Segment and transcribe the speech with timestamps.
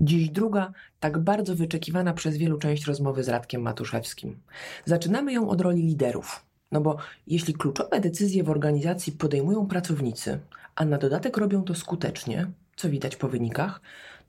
[0.00, 4.38] Dziś druga, tak bardzo wyczekiwana przez wielu część rozmowy z Radkiem Matuszewskim.
[4.84, 6.44] Zaczynamy ją od roli liderów.
[6.72, 10.38] No bo jeśli kluczowe decyzje w organizacji podejmują pracownicy,
[10.74, 13.80] a na dodatek robią to skutecznie, co widać po wynikach,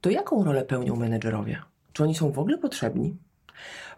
[0.02, 1.62] to jaką rolę pełnią menedżerowie?
[1.94, 3.16] Czy oni są w ogóle potrzebni?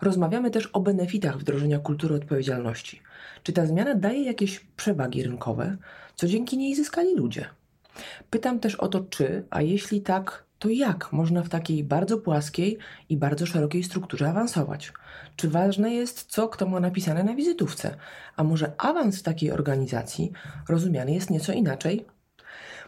[0.01, 3.01] Rozmawiamy też o benefitach wdrożenia kultury odpowiedzialności.
[3.43, 5.77] Czy ta zmiana daje jakieś przewagi rynkowe,
[6.15, 7.45] co dzięki niej zyskali ludzie?
[8.29, 12.77] Pytam też o to, czy, a jeśli tak, to jak można w takiej bardzo płaskiej
[13.09, 14.93] i bardzo szerokiej strukturze awansować?
[15.35, 17.95] Czy ważne jest, co kto ma napisane na wizytówce?
[18.35, 20.31] A może awans w takiej organizacji
[20.69, 22.05] rozumiany jest nieco inaczej?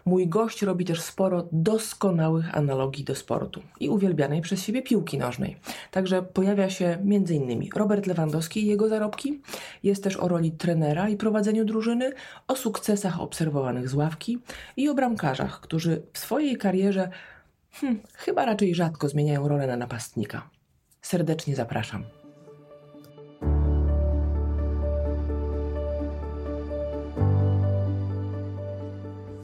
[0.05, 5.57] Mój gość robi też sporo doskonałych analogii do sportu i uwielbianej przez siebie piłki nożnej.
[5.91, 7.69] Także pojawia się m.in.
[7.75, 9.41] Robert Lewandowski i jego zarobki.
[9.83, 12.13] Jest też o roli trenera i prowadzeniu drużyny,
[12.47, 14.39] o sukcesach obserwowanych z ławki
[14.77, 17.09] i o bramkarzach, którzy w swojej karierze
[17.73, 20.49] hmm, chyba raczej rzadko zmieniają rolę na napastnika.
[21.01, 22.03] Serdecznie zapraszam.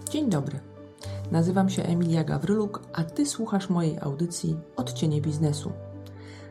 [0.10, 0.60] Dzień dobry.
[1.32, 5.72] Nazywam się Emilia Gawryluk, a Ty słuchasz mojej audycji Odcienie Biznesu.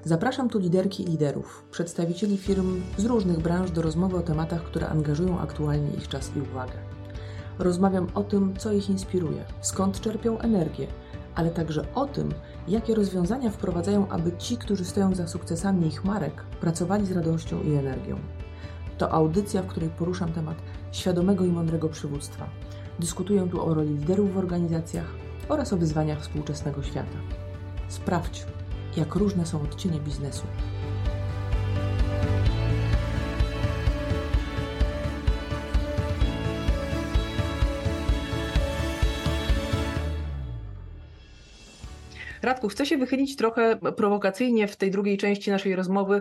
[0.04, 4.88] Zapraszam tu liderki i liderów, przedstawicieli firm z różnych branż do rozmowy o tematach, które
[4.88, 6.72] angażują aktualnie ich czas i uwagę.
[7.58, 10.86] Rozmawiam o tym, co ich inspiruje, skąd czerpią energię,
[11.38, 12.28] ale także o tym,
[12.68, 17.74] jakie rozwiązania wprowadzają, aby ci, którzy stoją za sukcesami ich marek, pracowali z radością i
[17.74, 18.18] energią.
[18.98, 20.56] To audycja, w której poruszam temat
[20.92, 22.48] świadomego i mądrego przywództwa–
[22.98, 25.14] Dyskutuję tu o roli liderów w organizacjach
[25.48, 27.18] oraz o wyzwaniach współczesnego świata.
[27.88, 28.46] Sprawdź,
[28.96, 30.42] jak różne są odcienie biznesu.
[42.48, 46.20] Radku, chcę się wychylić trochę prowokacyjnie w tej drugiej części naszej rozmowy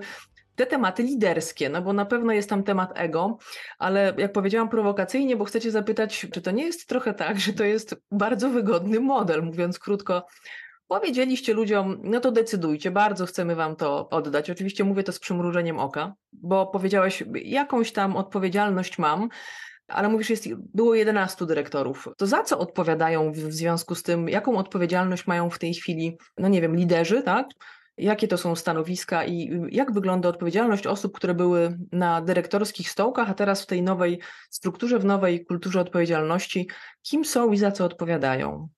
[0.55, 3.37] te tematy liderskie, no bo na pewno jest tam temat ego,
[3.79, 7.63] ale jak powiedziałam prowokacyjnie, bo chcecie zapytać, czy to nie jest trochę tak, że to
[7.63, 10.25] jest bardzo wygodny model, mówiąc krótko.
[10.87, 14.49] Powiedzieliście ludziom, no to decydujcie, bardzo chcemy wam to oddać.
[14.49, 19.29] Oczywiście mówię to z przymrużeniem oka, bo powiedziałeś, jakąś tam odpowiedzialność mam,
[19.87, 22.09] ale mówisz, jest, było 11 dyrektorów.
[22.17, 26.47] To za co odpowiadają w związku z tym, jaką odpowiedzialność mają w tej chwili, no
[26.47, 27.47] nie wiem, liderzy, tak?
[27.97, 33.33] Jakie to są stanowiska i jak wygląda odpowiedzialność osób, które były na dyrektorskich stołkach, a
[33.33, 34.19] teraz w tej nowej
[34.49, 36.67] strukturze, w nowej kulturze odpowiedzialności,
[37.01, 38.69] kim są i za co odpowiadają?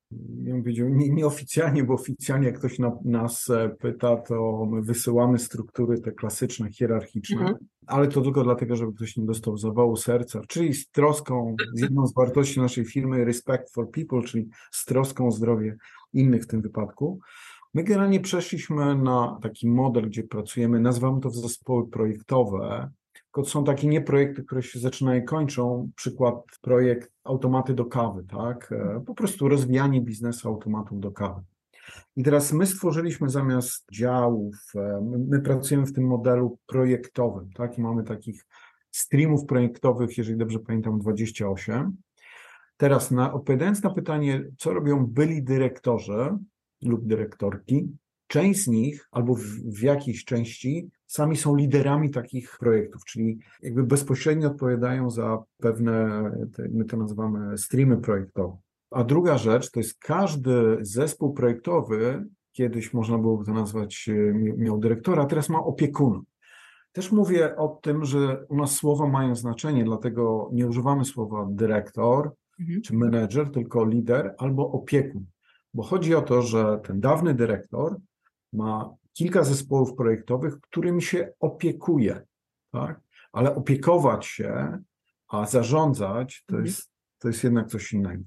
[0.44, 4.82] Ja bym powiedział, nie, nieoficjalnie, bo oficjalnie jak ktoś na, nas e, pyta, to my
[4.82, 7.56] wysyłamy struktury te klasyczne, hierarchiczne, mhm.
[7.88, 12.08] ale to tylko dlatego, żeby ktoś nie dostał zawału serca, czyli z troską, z jedną
[12.08, 15.78] z wartości naszej firmy, respect for people, czyli z troską o zdrowie
[16.14, 17.20] innych w tym wypadku.
[17.74, 23.88] My generalnie przeszliśmy na taki model, gdzie pracujemy, nazywamy to zespoły projektowe, tylko są takie
[23.88, 25.92] nie projekty, które się zaczynają i kończą.
[25.96, 28.72] Przykład projekt automaty do kawy, tak?
[28.72, 31.42] E, po prostu rozwijanie biznesu automatów do kawy.
[32.16, 37.78] I teraz my stworzyliśmy zamiast działów, e, my pracujemy w tym modelu projektowym, tak?
[37.78, 38.46] I mamy takich
[38.92, 41.98] streamów projektowych, jeżeli dobrze pamiętam, 28.
[42.78, 46.38] Teraz na, odpowiadając na pytanie, co robią byli dyrektorzy,
[46.82, 47.98] lub dyrektorki.
[48.28, 53.84] Część z nich, albo w, w jakiejś części, sami są liderami takich projektów, czyli jakby
[53.84, 56.24] bezpośrednio odpowiadają za pewne,
[56.72, 58.58] my to nazywamy streamy projektowe.
[58.92, 64.80] A druga rzecz to jest każdy zespół projektowy, kiedyś można byłoby to nazwać, e, miał
[64.80, 66.22] dyrektora, a teraz ma opiekuna.
[66.92, 72.32] Też mówię o tym, że u nas słowa mają znaczenie, dlatego nie używamy słowa dyrektor
[72.60, 72.82] mhm.
[72.82, 75.26] czy menedżer, tylko lider albo opiekun.
[75.74, 77.98] Bo chodzi o to, że ten dawny dyrektor
[78.54, 82.22] ma kilka zespołów projektowych, którymi się opiekuje,
[82.72, 83.02] tak?
[83.32, 84.80] ale opiekować się,
[85.28, 86.66] a zarządzać to, mhm.
[86.66, 88.24] jest, to jest jednak coś innego.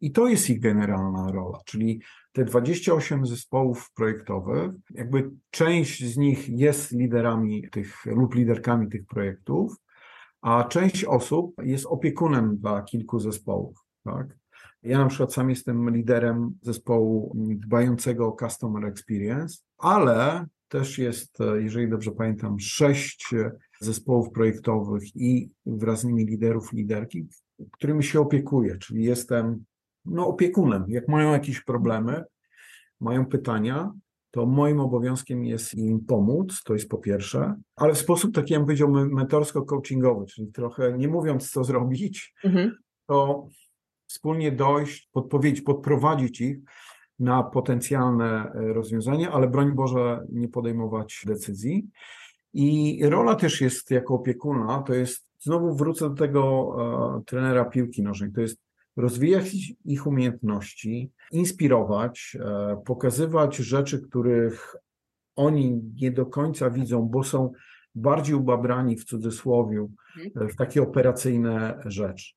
[0.00, 6.48] I to jest ich generalna rola, czyli te 28 zespołów projektowych, jakby część z nich
[6.48, 9.76] jest liderami tych lub liderkami tych projektów,
[10.40, 13.76] a część osób jest opiekunem dla kilku zespołów.
[14.04, 14.37] Tak?
[14.82, 21.90] Ja na przykład sam jestem liderem zespołu dbającego o customer experience, ale też jest, jeżeli
[21.90, 23.34] dobrze pamiętam, sześć
[23.80, 27.26] zespołów projektowych i wraz z nimi liderów, liderki,
[27.72, 29.64] którymi się opiekuję, czyli jestem
[30.04, 30.84] no, opiekunem.
[30.88, 32.24] Jak mają jakieś problemy,
[33.00, 33.92] mają pytania,
[34.30, 38.62] to moim obowiązkiem jest im pomóc, to jest po pierwsze, ale w sposób taki, jak
[38.62, 42.76] powiedział, mentorsko-coachingowy, czyli trochę nie mówiąc, co zrobić, mhm.
[43.06, 43.48] to
[44.08, 46.58] wspólnie dojść, podpowiedzieć, podprowadzić ich
[47.18, 51.86] na potencjalne rozwiązania, ale broń Boże nie podejmować decyzji.
[52.54, 56.74] I rola też jest jako opiekuna, to jest, znowu wrócę do tego
[57.18, 58.58] e, trenera piłki nożnej, to jest
[58.96, 64.76] rozwijać ich umiejętności, inspirować, e, pokazywać rzeczy, których
[65.36, 67.52] oni nie do końca widzą, bo są
[67.94, 69.86] bardziej ubabrani w cudzysłowie
[70.26, 70.48] mhm.
[70.48, 72.34] w takie operacyjne rzeczy.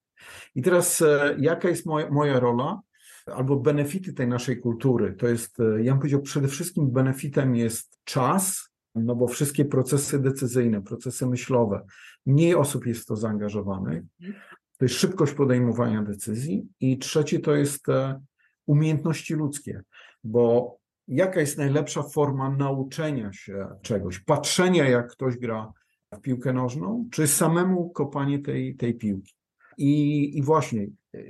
[0.56, 2.82] I teraz e, jaka jest moja, moja rola?
[3.26, 5.14] Albo benefity tej naszej kultury.
[5.14, 10.20] To jest, e, ja bym powiedział, przede wszystkim benefitem jest czas, no bo wszystkie procesy
[10.20, 11.86] decyzyjne, procesy myślowe,
[12.26, 14.04] mniej osób jest w to zaangażowanych.
[14.22, 14.44] Mhm.
[14.78, 16.68] To jest szybkość podejmowania decyzji.
[16.80, 18.22] I trzecie to jest e,
[18.66, 19.84] umiejętności ludzkie,
[20.24, 20.78] bo
[21.08, 25.74] jaka jest najlepsza forma nauczenia się czegoś, patrzenia jak ktoś gra
[26.14, 29.34] w piłkę nożną, czy samemu kopanie tej, tej piłki.
[29.82, 30.88] I, I właśnie,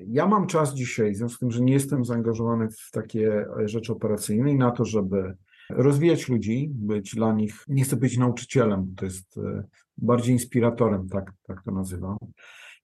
[0.07, 3.94] ja mam czas dzisiaj, w związku z tym, że nie jestem zaangażowany w takie rzeczy
[3.94, 5.36] operacyjne i na to, żeby
[5.69, 9.63] rozwijać ludzi, być dla nich, nie chcę być nauczycielem, to jest e,
[9.98, 12.18] bardziej inspiratorem, tak, tak to nazywam.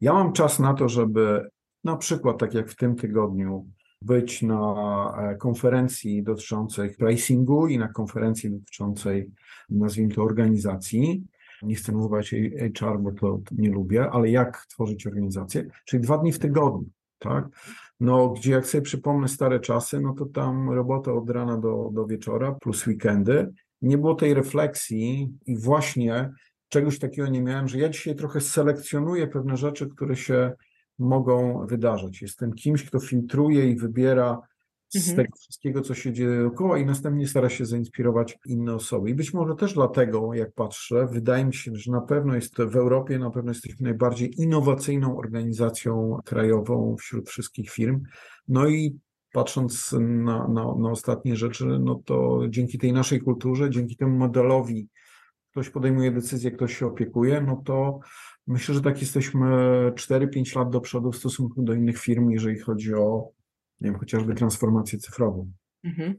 [0.02, 1.50] Ja mam czas na to, żeby
[1.84, 3.68] na przykład, tak jak w tym tygodniu,
[4.02, 4.74] być na
[5.18, 9.32] e, konferencji dotyczącej pricingu i na konferencji dotyczącej,
[9.70, 11.24] nazwijmy to, organizacji.
[11.62, 12.36] Nie chcę nazywać
[12.80, 16.90] HR, bo to, nie lubię, ale jak tworzyć organizację, czyli dwa dni w tygodniu,
[17.20, 17.48] tak?
[18.00, 22.06] No, gdzie jak sobie przypomnę stare czasy, no to tam robota od rana do, do
[22.06, 23.54] wieczora plus weekendy.
[23.82, 26.32] Nie było tej refleksji i właśnie
[26.70, 30.52] czegoś takiego nie miałem, że ja dzisiaj trochę selekcjonuję pewne rzeczy, które się
[31.00, 32.22] mogą wydarzyć.
[32.22, 34.42] Jestem kimś, kto filtruje i wybiera
[34.90, 35.18] z mhm.
[35.18, 39.10] tego wszystkiego, co się dzieje dookoła i następnie stara się zainspirować inne osoby.
[39.10, 42.76] I być może też dlatego, jak patrzę, wydaje mi się, że na pewno jest w
[42.76, 48.04] Europie, na pewno jesteśmy najbardziej innowacyjną organizacją krajową wśród wszystkich firm.
[48.48, 49.00] No i
[49.34, 54.88] patrząc na, na, na ostatnie rzeczy, no to dzięki tej naszej kulturze, dzięki temu modelowi,
[55.52, 58.00] ktoś podejmuje decyzję, ktoś się opiekuje, no to
[58.48, 59.48] Myślę, że tak jesteśmy
[59.96, 63.30] 4-5 lat do przodu w stosunku do innych firm, jeżeli chodzi o
[63.82, 65.52] nie wiem, chociażby transformację cyfrową.
[65.84, 66.16] Mhm.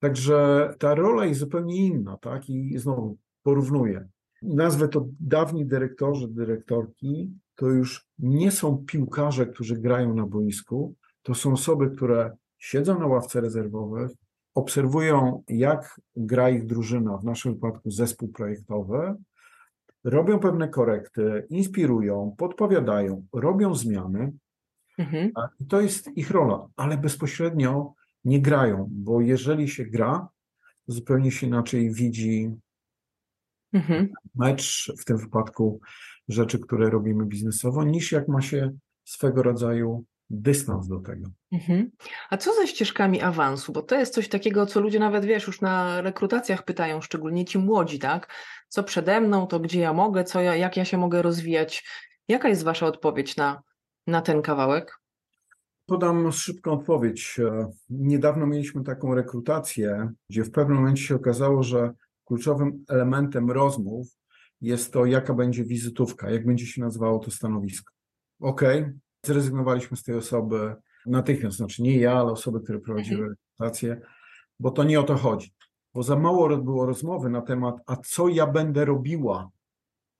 [0.00, 2.50] Także ta rola jest zupełnie inna, tak?
[2.50, 4.08] I znowu porównuję.
[4.42, 11.34] Nazwę to dawni dyrektorzy, dyrektorki, to już nie są piłkarze, którzy grają na boisku, to
[11.34, 14.10] są osoby, które siedzą na ławce rezerwowych,
[14.54, 19.14] obserwują, jak gra ich drużyna, w naszym wypadku zespół projektowy,
[20.04, 24.32] robią pewne korekty, inspirują, podpowiadają, robią zmiany.
[24.98, 25.32] Mhm.
[25.60, 27.94] I to jest ich rola, ale bezpośrednio
[28.24, 30.28] nie grają, bo jeżeli się gra,
[30.86, 32.50] zupełnie się inaczej widzi
[33.72, 34.12] mhm.
[34.34, 35.80] mecz, w tym wypadku
[36.28, 38.72] rzeczy, które robimy biznesowo, niż jak ma się
[39.04, 41.30] swego rodzaju dystans do tego.
[41.52, 41.90] Mhm.
[42.30, 43.72] A co ze ścieżkami awansu?
[43.72, 47.58] Bo to jest coś takiego, co ludzie nawet, wiesz, już na rekrutacjach pytają, szczególnie ci
[47.58, 48.34] młodzi, tak?
[48.68, 51.84] Co przede mną, to gdzie ja mogę, co ja, jak ja się mogę rozwijać.
[52.28, 53.62] Jaka jest wasza odpowiedź na,
[54.06, 54.98] na ten kawałek?
[55.86, 57.40] Podam szybką odpowiedź.
[57.40, 61.92] E, niedawno mieliśmy taką rekrutację, gdzie w pewnym momencie się okazało, że
[62.24, 64.08] kluczowym elementem rozmów
[64.60, 67.92] jest to, jaka będzie wizytówka, jak będzie się nazywało to stanowisko.
[68.40, 70.74] Okay, Zrezygnowaliśmy z tej osoby
[71.06, 73.30] natychmiast, znaczy nie ja, ale osoby, które prowadziły mhm.
[73.30, 74.00] rekrutację,
[74.60, 75.52] bo to nie o to chodzi.
[75.94, 79.50] Bo za mało było rozmowy na temat, a co ja będę robiła,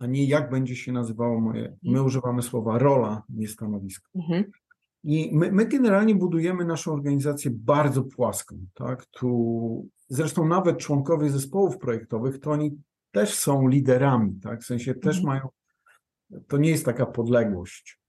[0.03, 1.77] a nie jak będzie się nazywało moje.
[1.83, 2.07] My mhm.
[2.07, 4.09] używamy słowa rola, nie stanowisko.
[4.15, 4.45] Mhm.
[5.05, 8.57] I my, my, generalnie budujemy naszą organizację bardzo płaską.
[8.75, 9.07] Tak?
[9.07, 14.61] Tu, zresztą nawet członkowie zespołów projektowych, to oni też są liderami, tak?
[14.61, 15.27] w sensie też mhm.
[15.27, 15.49] mają,
[16.49, 18.03] to nie jest taka podległość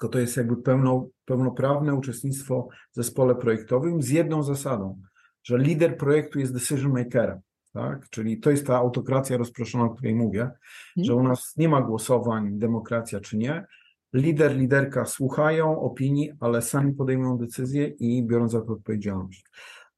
[0.00, 5.00] tylko to jest jakby pełno, pełnoprawne uczestnictwo w zespole projektowym z jedną zasadą,
[5.42, 7.40] że lider projektu jest decision makerem.
[7.72, 8.08] Tak?
[8.10, 11.04] Czyli to jest ta autokracja rozproszona, o której mówię, hmm.
[11.04, 13.66] że u nas nie ma głosowań, demokracja czy nie.
[14.12, 19.44] Lider, liderka słuchają opinii, ale sami podejmują decyzje i biorą za to odpowiedzialność.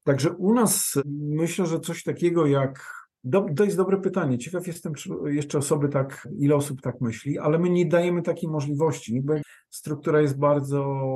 [0.03, 4.37] Także u nas myślę, że coś takiego jak do, to jest dobre pytanie.
[4.37, 8.49] Ciekaw jestem, czy jeszcze osoby tak, ile osób tak myśli, ale my nie dajemy takiej
[8.49, 9.33] możliwości, bo
[9.69, 11.07] struktura jest bardzo,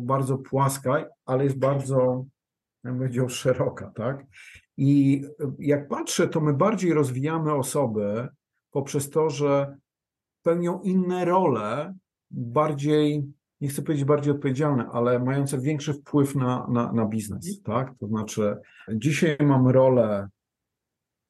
[0.00, 2.24] bardzo płaska, ale jest bardzo,
[2.84, 4.24] jak bym powiedział, szeroka, tak?
[4.76, 5.22] I
[5.58, 8.28] jak patrzę, to my bardziej rozwijamy osoby
[8.70, 9.76] poprzez to, że
[10.42, 11.94] pełnią inne role,
[12.30, 13.24] bardziej,
[13.60, 17.94] nie chcę powiedzieć bardziej odpowiedzialne, ale mające większy wpływ na, na, na biznes, tak?
[18.00, 18.56] To znaczy,
[18.88, 20.28] dzisiaj mam rolę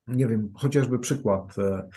[0.07, 1.89] nie wiem, chociażby przykład e,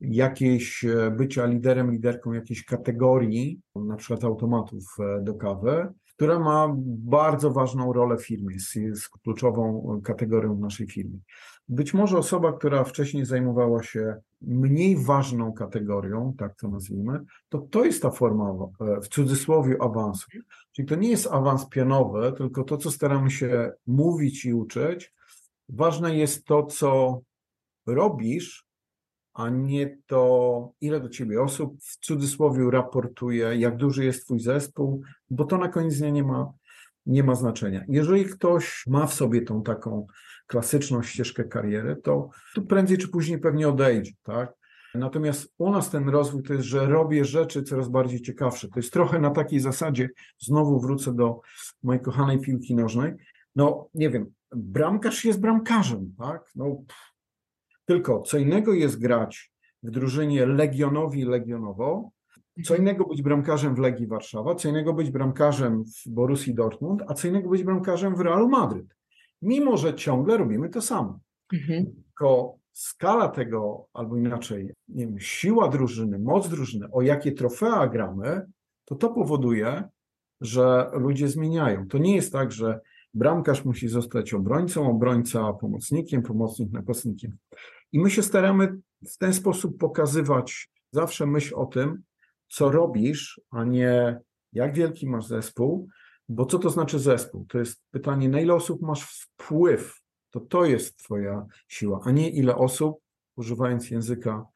[0.00, 6.74] jakieś e, bycia liderem, liderką jakiejś kategorii, na przykład automatów e, do kawy, która ma
[6.86, 11.18] bardzo ważną rolę w firmie, jest, kluczową kategorią w naszej firmie.
[11.68, 17.84] Być może osoba, która wcześniej zajmowała się mniej ważną kategorią, tak to nazwijmy, to to
[17.84, 20.26] jest ta forma e, w cudzysłowie awansu.
[20.72, 25.14] Czyli to nie jest awans pionowy, tylko to, co staramy się mówić i uczyć.
[25.68, 27.20] Ważne jest to, co
[27.86, 28.63] robisz,
[29.34, 35.02] a nie to, ile do ciebie osób w cudzysłowie raportuje, jak duży jest twój zespół,
[35.30, 36.52] bo to na koniec dnia nie ma,
[37.06, 37.84] nie ma znaczenia.
[37.88, 40.06] Jeżeli ktoś ma w sobie tą taką
[40.46, 44.54] klasyczną ścieżkę kariery, to, to prędzej czy później pewnie odejdzie, tak?
[44.94, 48.68] Natomiast u nas ten rozwój to jest, że robię rzeczy coraz bardziej ciekawsze.
[48.68, 51.40] To jest trochę na takiej zasadzie, znowu wrócę do
[51.82, 53.12] mojej kochanej piłki nożnej.
[53.56, 56.50] No, nie wiem, bramkarz jest bramkarzem, tak?
[56.54, 56.82] No,
[57.84, 62.10] tylko co innego jest grać w drużynie Legionowi Legionowo,
[62.64, 62.80] co mhm.
[62.80, 67.28] innego być bramkarzem w Legii Warszawa, co innego być bramkarzem w Borussii Dortmund, a co
[67.28, 68.96] innego być bramkarzem w Realu Madryt.
[69.42, 71.20] Mimo, że ciągle robimy to samo.
[71.52, 71.86] Mhm.
[72.04, 78.46] Tylko skala tego, albo inaczej, nie wiem, siła drużyny, moc drużyny, o jakie trofea gramy,
[78.84, 79.88] to to powoduje,
[80.40, 81.88] że ludzie zmieniają.
[81.88, 82.80] To nie jest tak, że
[83.14, 87.36] bramkarz musi zostać obrońcą, obrońca pomocnikiem, pomocnik napastnikiem.
[87.92, 88.78] I my się staramy
[89.08, 92.02] w ten sposób pokazywać zawsze myśl o tym,
[92.48, 94.20] co robisz, a nie
[94.52, 95.88] jak wielki masz zespół,
[96.28, 97.46] bo co to znaczy zespół?
[97.48, 102.30] To jest pytanie, na ile osób masz wpływ, to to jest twoja siła, a nie
[102.30, 102.98] ile osób,
[103.36, 104.46] używając języka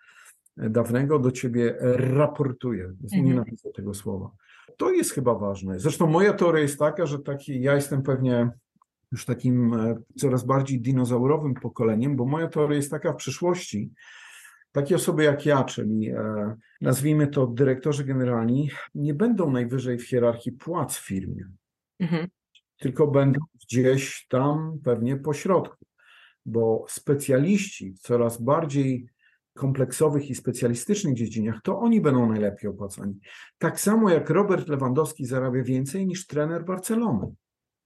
[0.59, 2.85] dawnego, do ciebie raportuje.
[2.85, 3.25] Mhm.
[3.25, 4.31] Nienawidzę tego słowa.
[4.77, 5.81] To jest chyba ważne.
[5.81, 8.50] Zresztą moja teoria jest taka, że taki, ja jestem pewnie
[9.12, 13.91] już takim e, coraz bardziej dinozaurowym pokoleniem, bo moja teoria jest taka w przyszłości,
[14.73, 20.53] takie osoby jak ja, czyli e, nazwijmy to dyrektorzy generalni, nie będą najwyżej w hierarchii
[20.53, 21.49] płac w firmie,
[22.00, 22.29] mhm.
[22.79, 25.87] tylko będą gdzieś tam pewnie po środku,
[26.47, 29.09] bo specjaliści w coraz bardziej
[29.59, 33.19] kompleksowych i specjalistycznych dziedzinach, to oni będą najlepiej opłacani.
[33.59, 37.35] Tak samo jak Robert Lewandowski zarabia więcej niż trener Barcelony.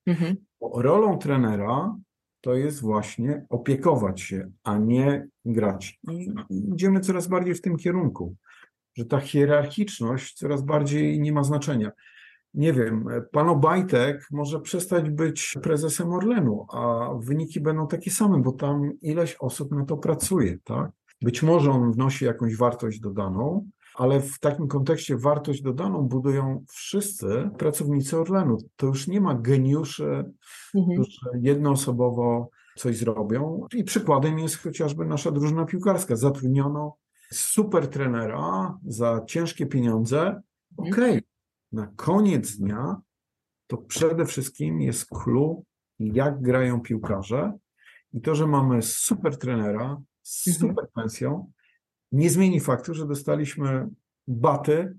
[0.07, 0.37] Mhm.
[0.75, 1.97] Rolą trenera
[2.41, 6.01] to jest właśnie opiekować się, a nie grać.
[6.11, 6.33] I
[6.73, 8.37] idziemy coraz bardziej w tym kierunku,
[8.95, 11.93] że ta hierarchiczność coraz bardziej nie ma znaczenia.
[12.55, 18.53] Nie wiem, pan Obajtek może przestać być prezesem Orlenu, a wyniki będą takie same, bo
[18.53, 20.91] tam ileś osób na to pracuje, tak?
[21.23, 27.51] Być może on wnosi jakąś wartość dodaną, ale w takim kontekście wartość dodaną budują wszyscy
[27.59, 28.59] pracownicy Orlenu.
[28.77, 30.33] To już nie ma geniuszy,
[30.75, 31.03] mhm.
[31.03, 33.67] którzy jednoosobowo coś zrobią.
[33.75, 36.17] I przykładem jest chociażby nasza drużyna piłkarska.
[36.17, 36.97] Zatrudniono
[37.33, 40.21] super trenera za ciężkie pieniądze.
[40.21, 40.43] Mhm.
[40.77, 41.23] Okej, okay.
[41.73, 42.97] na koniec dnia
[43.67, 45.63] to przede wszystkim jest clue,
[45.99, 47.53] jak grają piłkarze
[48.13, 50.69] i to, że mamy super trenera z mhm.
[50.69, 51.53] super pensją,
[52.13, 53.89] nie zmieni faktu, że dostaliśmy
[54.27, 54.97] baty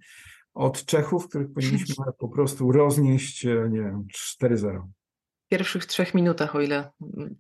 [0.54, 4.08] od Czechów, których powinniśmy po prostu roznieść, e, nie wiem,
[4.42, 4.88] 4-0.
[5.46, 6.92] W pierwszych trzech minutach, o ile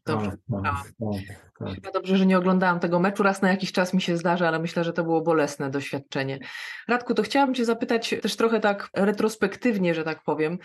[0.05, 0.29] dobrze.
[0.29, 1.75] Tak, tak, tak, tak.
[1.75, 3.23] Chyba dobrze, że nie oglądałam tego meczu.
[3.23, 6.39] Raz na jakiś czas mi się zdarza, ale myślę, że to było bolesne doświadczenie.
[6.87, 10.57] Radku, to chciałabym Cię zapytać też trochę tak retrospektywnie, że tak powiem,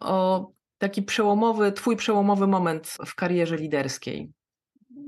[0.00, 4.32] o taki przełomowy, Twój przełomowy moment w karierze liderskiej.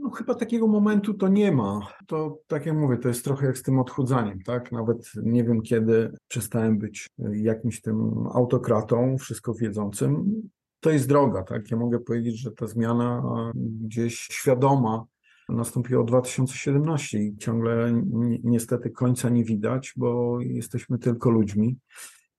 [0.04, 1.80] No, chyba takiego momentu to nie ma.
[2.06, 4.72] To tak jak mówię, to jest trochę jak z tym odchudzaniem, tak?
[4.72, 10.42] Nawet nie wiem, kiedy przestałem być jakimś tym autokratą, wszystko wiedzącym.
[10.80, 11.70] To jest droga, tak?
[11.70, 13.22] Ja mogę powiedzieć, że ta zmiana
[13.54, 15.04] gdzieś świadoma
[15.48, 18.02] nastąpiła w 2017 i ciągle
[18.44, 21.78] niestety końca nie widać, bo jesteśmy tylko ludźmi.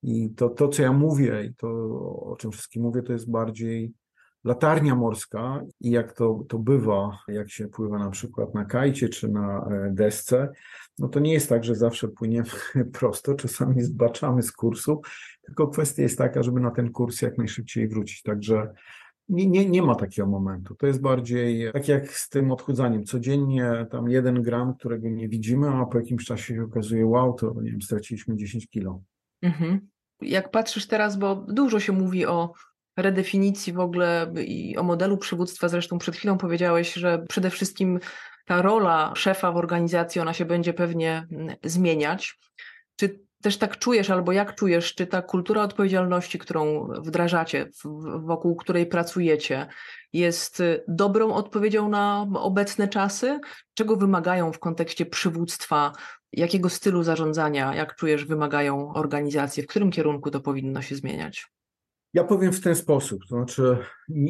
[0.03, 1.67] I to, to co ja mówię i to,
[2.21, 3.93] o czym wszystkim mówię, to jest bardziej
[4.45, 9.27] latarnia morska i jak to, to bywa, jak się pływa na przykład na kajcie czy
[9.27, 10.51] na e, desce,
[10.99, 12.49] no to nie jest tak, że zawsze płyniemy
[12.99, 15.01] prosto, czasami zbaczamy z kursu,
[15.45, 18.21] tylko kwestia jest taka, żeby na ten kurs jak najszybciej wrócić.
[18.21, 18.73] Także
[19.29, 20.75] nie, nie, nie ma takiego momentu.
[20.75, 23.03] To jest bardziej tak jak z tym odchudzaniem.
[23.03, 27.53] Codziennie tam jeden gram, którego nie widzimy, a po jakimś czasie się okazuje, wow, to
[27.61, 29.01] nie wiem, straciliśmy 10 kilo.
[29.41, 29.87] Mhm.
[30.21, 32.53] Jak patrzysz teraz, bo dużo się mówi o
[32.97, 35.69] redefinicji w ogóle i o modelu przywództwa.
[35.69, 37.99] Zresztą przed chwilą powiedziałeś, że przede wszystkim
[38.45, 42.39] ta rola szefa w organizacji, ona się będzie pewnie mm, zmieniać.
[42.95, 47.69] Czy też tak czujesz, albo jak czujesz, czy ta kultura odpowiedzialności, którą wdrażacie,
[48.19, 49.67] wokół której pracujecie,
[50.13, 53.39] jest y, dobrą odpowiedzią na obecne czasy?
[53.73, 55.91] Czego wymagają w kontekście przywództwa?
[56.33, 59.63] Jakiego stylu zarządzania, jak czujesz, wymagają organizacje?
[59.63, 61.47] W którym kierunku to powinno się zmieniać?
[62.15, 63.77] Ja powiem w ten sposób, to znaczy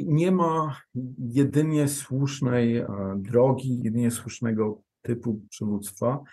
[0.07, 0.81] nie ma
[1.17, 2.87] jedynie słusznej e,
[3.17, 6.23] drogi, jedynie słusznego typu przywództwa.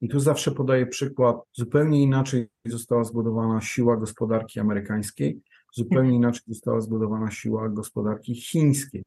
[0.00, 5.40] I tu zawsze podaję przykład, zupełnie inaczej została zbudowana siła gospodarki amerykańskiej,
[5.74, 9.04] zupełnie inaczej została zbudowana siła gospodarki chińskiej.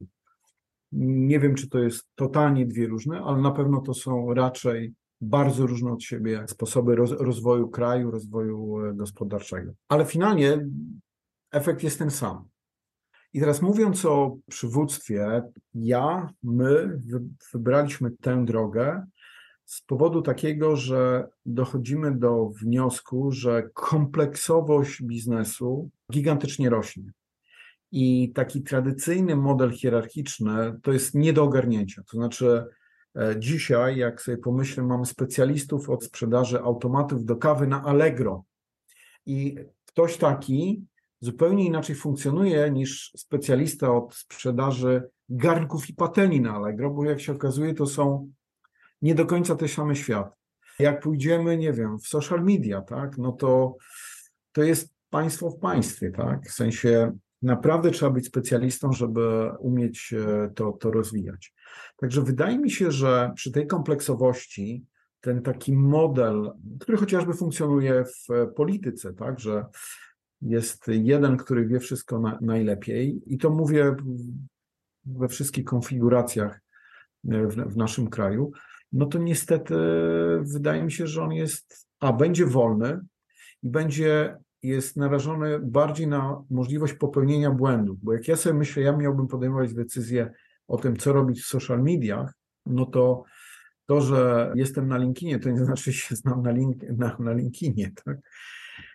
[0.92, 5.66] Nie wiem, czy to jest totalnie dwie różne, ale na pewno to są raczej bardzo
[5.66, 9.72] różne od siebie sposoby rozwoju kraju, rozwoju e, gospodarczego.
[9.88, 10.66] Ale finalnie
[11.56, 12.48] efekt jest ten sam.
[13.32, 15.42] I teraz mówiąc o przywództwie,
[15.74, 17.00] ja, my
[17.52, 19.06] wybraliśmy tę drogę
[19.64, 27.12] z powodu takiego, że dochodzimy do wniosku, że kompleksowość biznesu gigantycznie rośnie.
[27.92, 32.02] I taki tradycyjny model hierarchiczny to jest nie do ogarnięcia.
[32.10, 32.64] To znaczy,
[33.16, 38.44] e, dzisiaj, jak sobie pomyślę, mamy specjalistów od sprzedaży automatów do kawy na Allegro.
[39.26, 40.86] I ktoś taki
[41.26, 47.32] zupełnie inaczej funkcjonuje niż specjalista od sprzedaży garnków i patelni na Allegro, bo jak się
[47.32, 48.30] okazuje, to są
[49.02, 50.30] nie do końca te same światy.
[50.78, 53.76] Jak pójdziemy, nie wiem, w social media, tak, no to
[54.52, 60.50] to jest państwo w państwie, tak, w sensie naprawdę trzeba być specjalistą, żeby umieć e,
[60.54, 61.54] to, to rozwijać.
[61.96, 64.84] Także wydaje mi się, że przy tej kompleksowości
[65.20, 69.64] ten taki model, który chociażby funkcjonuje w polityce, tak, że
[70.42, 73.96] jest jeden, który wie wszystko na, najlepiej i to mówię
[75.04, 76.60] we wszystkich konfiguracjach
[77.28, 78.52] e, w, w naszym kraju,
[78.92, 79.74] no to niestety
[80.40, 83.00] wydaje mi się, że on jest, a będzie wolny
[83.62, 88.96] i będzie jest narażony bardziej na możliwość popełnienia błędów, bo jak ja sobie myślę, ja
[88.96, 90.32] miałbym podejmować decyzję
[90.68, 92.34] o tym, co robić w social mediach,
[92.66, 93.24] no to
[93.86, 97.32] to, że jestem na LinkedInie, to nie znaczy, że się znam na, link, na, na
[97.32, 97.90] LinkedInie.
[98.04, 98.18] Tak?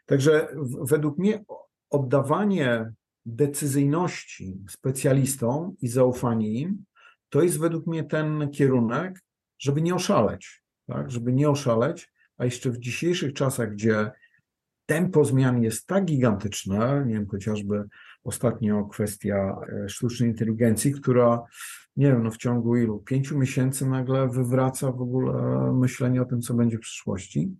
[0.06, 0.48] Także
[0.82, 1.44] według mnie
[1.90, 2.94] oddawanie
[3.26, 6.86] decyzyjności specjalistom i zaufanie im,
[7.30, 9.20] to jest według mnie ten kierunek,
[9.60, 11.12] żeby nie oszaleć, tak?
[11.12, 14.12] żeby nie oszaleć, a jeszcze w dzisiejszych czasach, gdzie
[14.86, 17.84] tempo zmian jest tak gigantyczne, nie wiem, chociażby
[18.24, 21.44] ostatnio kwestia e, sztucznej inteligencji, która,
[21.96, 25.34] nie wiem, no w ciągu ilu, pięciu miesięcy nagle wywraca w ogóle
[25.74, 27.56] myślenie o tym, co będzie w przyszłości,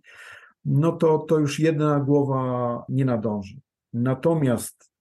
[0.64, 3.60] no to, to już jedna głowa nie nadąży.
[3.92, 4.92] Natomiast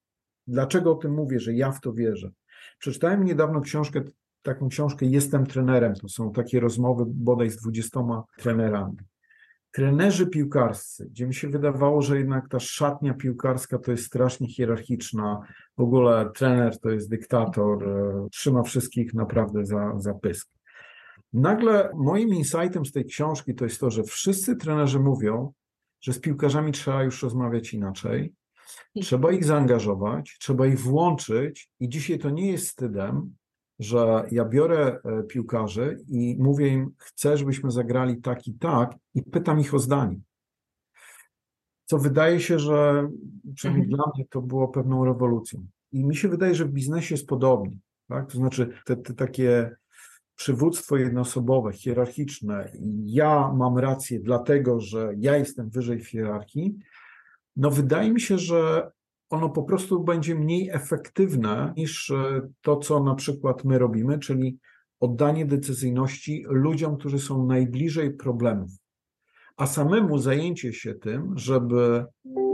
[0.47, 2.31] dlaczego o tym mówię, że ja w to wierzę?
[2.79, 4.01] Przeczytałem niedawno książkę,
[4.41, 5.95] taką książkę Jestem trenerem.
[5.95, 8.97] To są takie rozmowy bodaj z dwudziestoma trenerami.
[9.71, 15.41] Trenerzy piłkarscy, gdzie mi się wydawało, że jednak ta szatnia piłkarska to jest strasznie hierarchiczna.
[15.77, 20.49] W ogóle trener to jest dyktator, e, trzyma wszystkich naprawdę za, za pysk.
[21.33, 25.53] Nagle moim insightem z tej książki to jest to, że wszyscy trenerzy mówią,
[26.01, 28.33] że z piłkarzami trzeba już rozmawiać inaczej,
[29.01, 33.35] trzeba ich zaangażować, trzeba ich włączyć i dzisiaj to nie jest wstydem,
[33.79, 39.23] że ja biorę e, piłkarzy i mówię im, chcę, żebyśmy zagrali tak i tak i
[39.23, 40.19] pytam ich o zdanie.
[41.85, 43.09] Co wydaje się, że
[43.55, 43.97] przynajmniej mhm.
[43.97, 45.65] dla mnie to było pewną rewolucją.
[45.91, 47.77] I mi się wydaje, że w biznesie jest podobnie.
[48.07, 48.31] Tak?
[48.31, 49.75] To znaczy te, te takie
[50.41, 52.71] przywództwo jednoosobowe, hierarchiczne,
[53.05, 56.75] ja mam rację dlatego, że ja jestem wyżej w hierarchii,
[57.55, 58.91] no wydaje mi się, że
[59.29, 64.57] ono po prostu będzie mniej efektywne niż e, to, co na przykład my robimy, czyli
[64.99, 68.71] oddanie decyzyjności ludziom, którzy są najbliżej problemów,
[69.57, 72.05] a samemu zajęcie się tym, żeby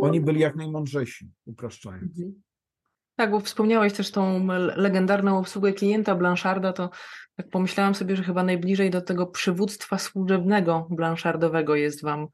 [0.01, 2.21] oni byli jak najmądrzejsi, upraszczając.
[3.17, 6.89] Tak, bo wspomniałeś też tą legendarną obsługę klienta Blancharda, to
[7.35, 12.27] tak pomyślałam sobie, że chyba najbliżej do tego przywództwa służebnego Blanchardowego jest Wam.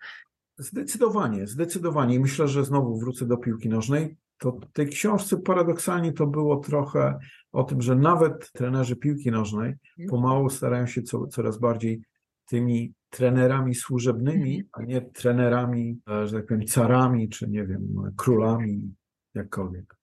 [0.57, 2.19] Zdecydowanie, zdecydowanie.
[2.19, 4.17] Myślę, że znowu wrócę do piłki nożnej.
[4.37, 7.19] To w tej książce paradoksalnie to było trochę
[7.51, 10.09] o tym, że nawet trenerzy piłki nożnej mhm.
[10.09, 12.01] pomału starają się co, coraz bardziej
[12.45, 14.69] tymi trenerami służebnymi, mhm.
[14.71, 18.95] a nie trenerami, e, że tak powiem, carami, czy nie wiem, królami,
[19.33, 20.02] jakkolwiek.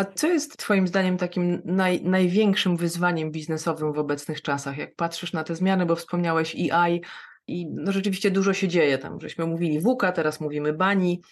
[0.00, 4.78] A co jest Twoim zdaniem takim naj, największym wyzwaniem biznesowym w obecnych czasach?
[4.78, 7.00] Jak patrzysz na te zmiany, bo wspomniałeś EI
[7.46, 11.22] i no rzeczywiście dużo się dzieje tam, żeśmy mówili WUKA, teraz mówimy BANI.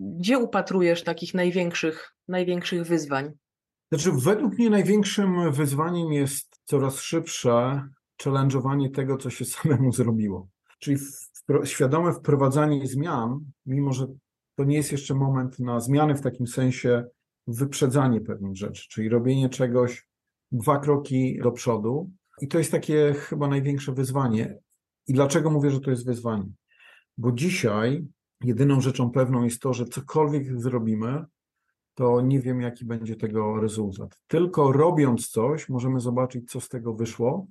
[0.00, 3.32] Gdzie upatrujesz takich największych, największych wyzwań?
[3.92, 7.82] Znaczy, według mnie największym wyzwaniem jest coraz szybsze
[8.22, 10.48] challenge'owanie tego, co się samemu zrobiło.
[10.78, 10.96] Czyli
[11.34, 14.06] wpro świadome wprowadzanie zmian, mimo że
[14.56, 17.04] to nie jest jeszcze moment na zmiany w takim sensie
[17.48, 20.08] wyprzedzanie pewnych rzeczy, czyli robienie czegoś
[20.52, 22.10] dwa kroki do przodu.
[22.40, 24.58] I to jest takie chyba największe wyzwanie.
[25.06, 26.50] I dlaczego mówię, że to jest wyzwanie?
[27.18, 28.06] Bo dzisiaj
[28.44, 31.24] jedyną rzeczą pewną jest to, że cokolwiek zrobimy,
[31.94, 34.20] to nie wiem, jaki będzie tego rezultat.
[34.26, 37.46] Tylko robiąc coś, możemy zobaczyć, co z tego wyszło,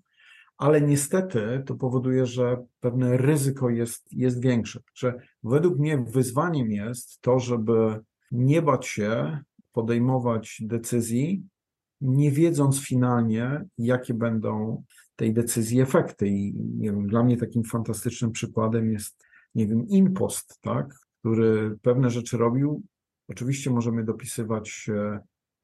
[0.57, 4.79] ale niestety to powoduje, że pewne ryzyko jest, jest większe.
[4.95, 7.99] Że według mnie wyzwaniem jest to, żeby
[8.31, 9.39] nie bać się
[9.77, 11.43] podejmować decyzji,
[12.01, 14.83] nie wiedząc finalnie, jakie będą
[15.15, 16.27] tej decyzji efekty.
[16.27, 22.09] I nie wiem, dla mnie takim fantastycznym przykładem jest, nie wiem, Impost, tak, który pewne
[22.09, 22.83] rzeczy robił.
[23.27, 24.89] Oczywiście możemy dopisywać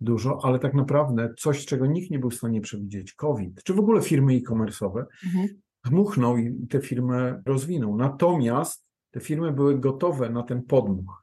[0.02, 3.80] dużo, ale tak naprawdę coś, czego nikt nie był w stanie przewidzieć, COVID, czy w
[3.80, 5.48] ogóle firmy e-commerce'owe, mhm.
[5.86, 7.98] dmuchnął i te firmy rozwinął.
[7.98, 11.23] Natomiast te firmy były gotowe na ten podmuch.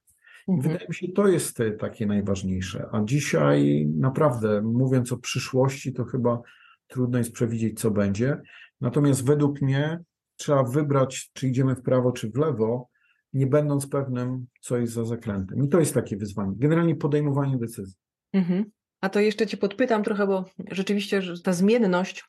[0.55, 0.73] Mhm.
[0.73, 2.89] wydaje mi się, to jest takie najważniejsze.
[2.93, 6.41] A dzisiaj naprawdę, mówiąc o przyszłości, to chyba
[6.87, 8.41] trudno jest przewidzieć, co będzie.
[8.81, 10.01] Natomiast według mnie
[10.37, 12.89] trzeba wybrać, czy idziemy w prawo, czy w lewo,
[13.33, 15.65] nie będąc pewnym, co jest za zakrętem.
[15.65, 16.53] I to jest takie wyzwanie.
[16.57, 17.95] Generalnie podejmowanie decyzji.
[18.33, 18.65] Mhm.
[19.01, 22.25] A to jeszcze Cię podpytam trochę, bo rzeczywiście ta zmienność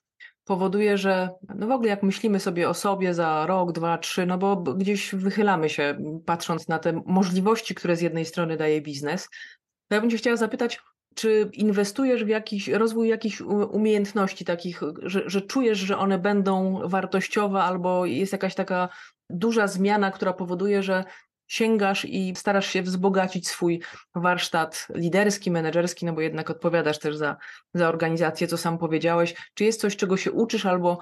[0.52, 4.38] powoduje, że no w ogóle jak myślimy sobie o sobie za rok, dwa, trzy, no
[4.38, 9.30] bo gdzieś wychylamy się patrząc na te możliwości, które z jednej strony daje biznes,
[9.88, 10.80] to ja bym Cię chciała zapytać,
[11.16, 17.64] czy inwestujesz w jakiś rozwój jakichś umiejętności takich, że, że czujesz, że one będą wartościowe
[17.64, 18.90] albo jest jakaś taka
[19.30, 21.04] duża zmiana, która powoduje, że
[21.52, 23.82] sięgasz i starasz się wzbogacić swój
[24.16, 27.38] warsztat liderski, menedżerski, no bo jednak odpowiadasz też za,
[27.74, 29.36] za organizację, co sam powiedziałeś.
[29.54, 31.00] Czy jest coś, czego się uczysz, albo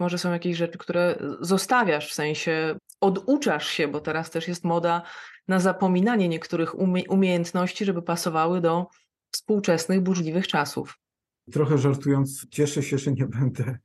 [0.00, 5.02] może są jakieś rzeczy, które zostawiasz, w sensie oduczasz się, bo teraz też jest moda
[5.48, 8.86] na zapominanie niektórych umie umiejętności, żeby pasowały do
[9.30, 10.98] współczesnych, burzliwych czasów.
[11.52, 13.78] Trochę żartując, cieszę się, że nie będę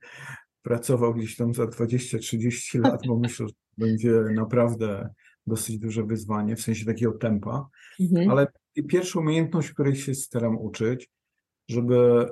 [0.62, 5.10] pracował gdzieś tam za 20-30 lat, bo myślę, że będzie naprawdę
[5.46, 7.68] dosyć duże wyzwanie, w sensie takiego tempa,
[8.00, 8.30] mhm.
[8.30, 8.46] ale
[8.88, 11.10] pierwsza umiejętność, której się staram uczyć,
[11.68, 12.28] żeby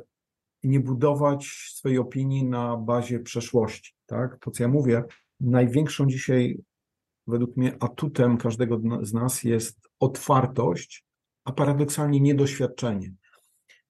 [0.62, 4.38] nie budować swojej opinii na bazie przeszłości, tak?
[4.38, 5.02] To, co ja mówię,
[5.40, 6.58] największą dzisiaj,
[7.26, 11.04] według mnie, atutem każdego z nas jest otwartość,
[11.44, 13.12] a paradoksalnie niedoświadczenie.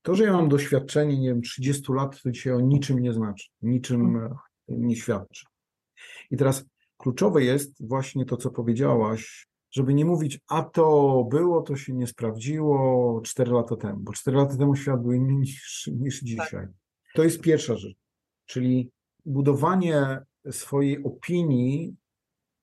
[0.03, 3.49] To, że ja mam doświadczenie, nie wiem, 30 lat, to dzisiaj o niczym nie znaczy,
[3.63, 4.35] niczym mhm.
[4.69, 5.45] nie świadczy.
[6.31, 6.65] I teraz
[7.03, 12.07] kluczowe jest właśnie to, co powiedziałaś, żeby nie mówić, a to było, to się nie
[12.07, 16.25] sprawdziło 4 lata temu, bo 4 lata temu świat był inny niż, niż tak.
[16.25, 16.67] dzisiaj.
[17.15, 17.97] To jest pierwsza rzecz,
[18.47, 18.91] czyli
[19.25, 20.19] budowanie
[20.51, 21.97] swojej opinii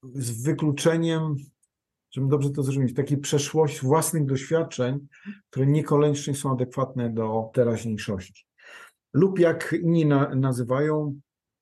[0.04, 1.36] z wykluczeniem,
[2.12, 5.08] żebym dobrze to zrozumieć, takiej przeszłości, własnych doświadczeń,
[5.50, 8.46] które niekoniecznie są adekwatne do teraźniejszości.
[9.14, 11.20] Lub jak inni na, nazywają,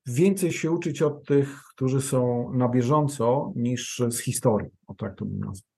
[0.08, 4.70] więcej się uczyć od tych, którzy są na bieżąco, niż z historii.
[4.88, 5.72] O tak to bym nazwał.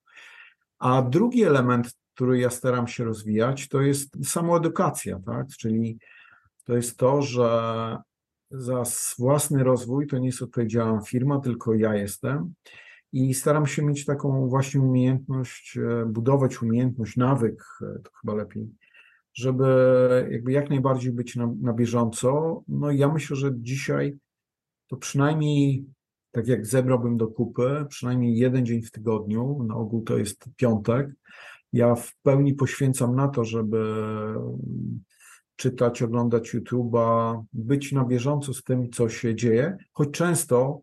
[0.79, 5.47] A drugi element, który ja staram się rozwijać, to jest samoedukacja, tak?
[5.47, 5.99] Czyli
[6.65, 7.97] to jest to, że
[8.51, 8.83] za
[9.19, 12.53] własny rozwój to nie jest odpowiedzialna firma, tylko ja jestem.
[13.11, 18.69] I staram się mieć taką właśnie umiejętność, e, budować umiejętność, nawyk, e, to chyba lepiej,
[19.39, 22.61] żeby jakby jak najbardziej być na, na bieżąco.
[22.67, 24.17] No i ja myślę, że dzisiaj
[24.87, 25.85] to przynajmniej
[26.31, 31.09] tak jak zebrałbym do kupy, przynajmniej jeden dzień w tygodniu, na ogół to jest piątek,
[31.73, 33.95] ja w pełni poświęcam na to, żeby
[35.55, 40.81] czytać, oglądać YouTube'a, być na bieżąco z tym, co się dzieje, choć często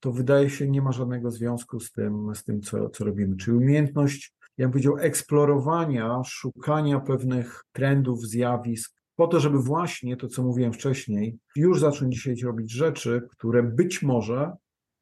[0.00, 3.36] to wydaje się nie ma żadnego związku z tym, z tym co, co robimy.
[3.36, 10.28] Czyli umiejętność ja bym powiedział, eksplorowania, szukania pewnych trendów, zjawisk, po to, żeby właśnie to,
[10.28, 14.52] co mówiłem wcześniej, już zacząć dzisiaj robić rzeczy, które być może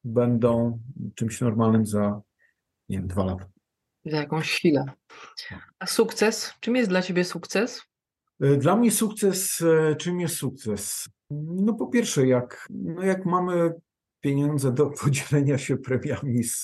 [0.05, 0.81] będą
[1.15, 2.21] czymś normalnym za,
[2.89, 3.47] nie wiem, dwa lata.
[4.05, 4.85] Za jakąś chwilę.
[5.79, 6.55] A sukces?
[6.61, 7.83] Czym jest dla Ciebie sukces?
[8.41, 11.09] E, dla mnie sukces, e, czym jest sukces?
[11.31, 13.73] No po pierwsze, jak, no jak mamy
[14.21, 16.63] pieniądze do podzielenia się premiami z,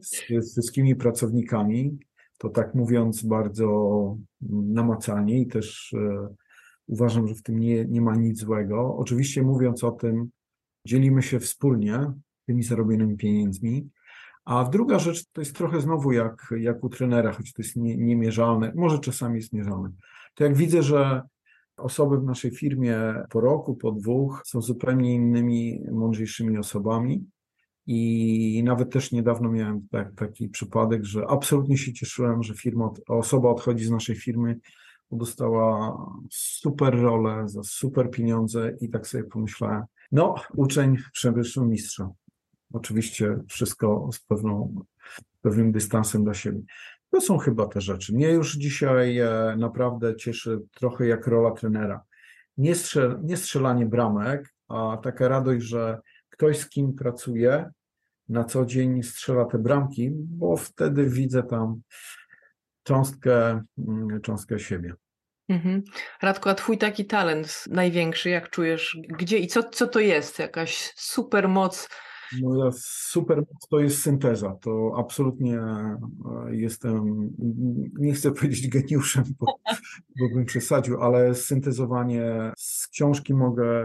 [0.00, 1.98] z, z wszystkimi pracownikami,
[2.38, 4.16] to tak mówiąc bardzo
[4.50, 6.28] namacalnie i też e,
[6.86, 8.96] uważam, że w tym nie, nie ma nic złego.
[8.96, 10.30] Oczywiście mówiąc o tym,
[10.86, 12.12] dzielimy się wspólnie
[12.46, 13.90] tymi zarobionymi pieniędzmi.
[14.44, 17.96] A druga rzecz to jest trochę znowu jak, jak u trenera, choć to jest nie,
[17.96, 19.90] niemierzalne, może czasami jest mierzalne.
[20.34, 21.22] To jak widzę, że
[21.76, 22.98] osoby w naszej firmie
[23.30, 27.26] po roku, po dwóch są zupełnie innymi, mądrzejszymi osobami.
[27.86, 33.50] I nawet też niedawno miałem tak, taki przypadek, że absolutnie się cieszyłem, że firma, osoba
[33.50, 34.58] odchodzi z naszej firmy,
[35.10, 35.98] bo dostała
[36.30, 39.82] super rolę za super pieniądze i tak sobie pomyślałem,
[40.12, 42.10] no uczeń przewyższył mistrza.
[42.72, 44.74] Oczywiście wszystko z pewną,
[45.42, 46.60] pewnym dystansem dla siebie.
[47.14, 48.14] To są chyba te rzeczy.
[48.14, 52.02] Mnie już dzisiaj e, naprawdę cieszy trochę jak rola trenera.
[52.56, 55.98] Nie, strzel, nie strzelanie bramek, a taka radość, że
[56.30, 57.70] ktoś z kim pracuje
[58.28, 61.80] na co dzień strzela te bramki, bo wtedy widzę tam
[62.82, 64.94] cząstkę, mm, cząstkę siebie.
[65.48, 65.82] Mhm.
[66.22, 70.38] Radko, a twój taki talent największy, jak czujesz, gdzie i co, co to jest?
[70.38, 71.88] Jakaś super moc
[72.42, 74.56] Moja super to jest synteza.
[74.60, 75.98] To absolutnie e,
[76.50, 77.30] jestem,
[77.98, 79.46] nie chcę powiedzieć geniuszem, bo,
[80.18, 83.84] bo bym przesadził, ale syntezowanie z książki mogę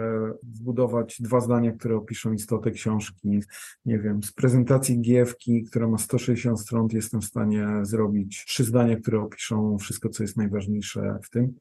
[0.54, 3.40] zbudować dwa zdania, które opiszą istotę książki.
[3.86, 8.96] Nie wiem, z prezentacji Giewki, która ma 160 stron, jestem w stanie zrobić trzy zdania,
[8.96, 11.54] które opiszą wszystko, co jest najważniejsze w tym.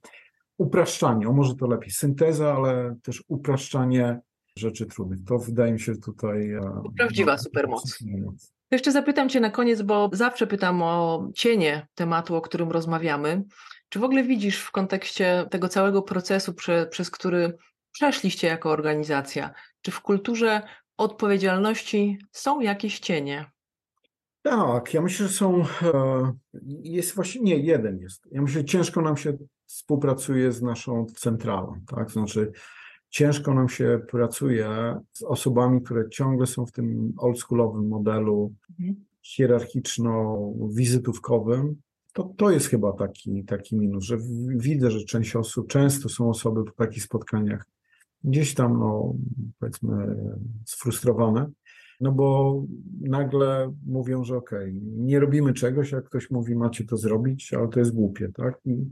[0.58, 4.20] Upraszczanie, o może to lepiej, synteza, ale też upraszczanie
[4.58, 5.18] rzeczy trudnych.
[5.26, 6.52] To wydaje mi się tutaj.
[6.52, 7.98] E, Prawdziwa supermoc.
[8.70, 13.44] Jeszcze zapytam Cię na koniec, bo zawsze pytam o cienie tematu, o którym rozmawiamy.
[13.88, 17.56] Czy w ogóle widzisz w kontekście tego całego procesu, prze, przez który
[17.92, 20.62] przeszliście jako organizacja, czy w kulturze
[20.96, 23.50] odpowiedzialności są jakieś cienie?
[24.42, 25.64] Tak, ja myślę, że są.
[25.82, 26.32] E,
[26.82, 28.28] jest właśnie nie jeden jest.
[28.32, 29.32] Ja myślę, że ciężko nam się
[29.66, 31.80] współpracuje z naszą centralą.
[31.86, 32.10] Tak?
[32.10, 32.52] Znaczy,
[33.10, 39.04] ciężko nam się pracuje z osobami, które ciągle są w tym oldschoolowym modelu mhm.
[39.22, 41.74] hierarchiczno-wizytówkowym.
[42.12, 44.18] To, to jest chyba taki, taki minus, że
[44.56, 47.64] widzę, że część osób, często są osoby po takich spotkaniach
[48.24, 49.14] gdzieś tam, no,
[49.58, 50.16] powiedzmy,
[50.66, 51.50] sfrustrowane,
[52.00, 52.62] no bo
[53.00, 57.68] nagle mówią, że okej, okay, nie robimy czegoś, jak ktoś mówi, macie to zrobić, ale
[57.68, 58.60] to jest głupie, tak?
[58.64, 58.86] I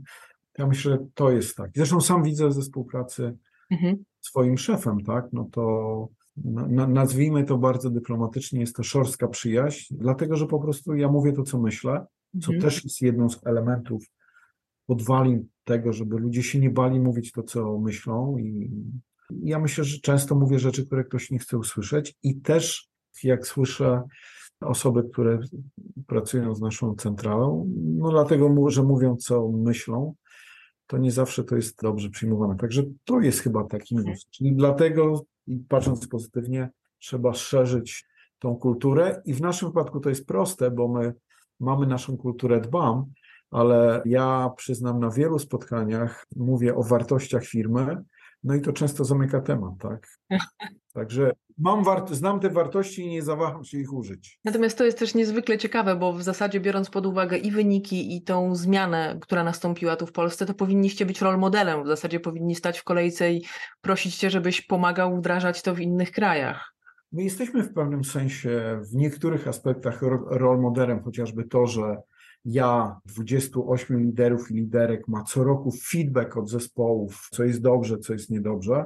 [0.57, 1.71] ja myślę, że to jest tak.
[1.75, 3.37] Zresztą sam widzę ze współpracy
[3.71, 4.03] mhm.
[4.21, 6.07] swoim szefem, tak, no to
[6.45, 11.33] na, nazwijmy to bardzo dyplomatycznie, jest to szorska przyjaźń, dlatego że po prostu ja mówię
[11.33, 12.05] to, co myślę,
[12.41, 12.61] co mhm.
[12.61, 14.05] też jest jedną z elementów
[14.85, 18.71] podwalin tego, żeby ludzie się nie bali mówić to, co myślą i
[19.43, 22.89] ja myślę, że często mówię rzeczy, które ktoś nie chce usłyszeć i też
[23.23, 24.03] jak słyszę
[24.61, 25.39] osoby, które
[26.07, 30.15] pracują z naszą centralą, no dlatego, że mówią, co myślą,
[30.87, 32.57] to nie zawsze to jest dobrze przyjmowane.
[32.57, 34.25] Także to jest chyba taki minus.
[34.29, 35.25] Czyli dlatego,
[35.69, 36.69] patrząc pozytywnie,
[36.99, 38.05] trzeba szerzyć
[38.39, 41.13] tą kulturę i w naszym wypadku to jest proste, bo my
[41.59, 43.05] mamy naszą kulturę dbam,
[43.51, 48.03] ale ja przyznam na wielu spotkaniach mówię o wartościach firmy,
[48.47, 50.07] no i to często zamyka temat, tak?
[50.93, 54.39] Także mam znam te wartości i nie zawaham się ich użyć.
[54.45, 58.21] Natomiast to jest też niezwykle ciekawe, bo w zasadzie biorąc pod uwagę i wyniki, i
[58.21, 61.83] tą zmianę, która nastąpiła tu w Polsce, to powinniście być rol modelem.
[61.83, 63.45] W zasadzie powinni stać w kolejce i
[63.81, 66.73] prosić cię, żebyś pomagał wdrażać to w innych krajach.
[67.11, 71.97] My jesteśmy w pewnym sensie w niektórych aspektach rol modelem, chociażby to, że
[72.49, 78.13] ja, 28 liderów i liderek ma co roku feedback od zespołów, co jest dobrze, co
[78.13, 78.85] jest niedobrze.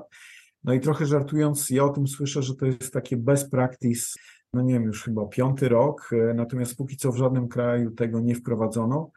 [0.63, 4.19] No i trochę żartując, ja o tym słyszę, że to jest takie best practice,
[4.54, 8.19] no nie wiem, już chyba piąty rok, e, natomiast póki co w żadnym kraju tego
[8.19, 9.12] nie wprowadzono.